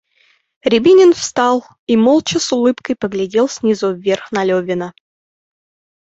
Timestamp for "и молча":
1.85-2.39